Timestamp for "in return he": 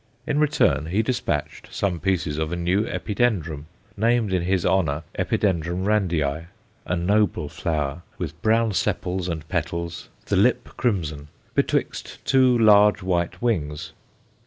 0.25-1.03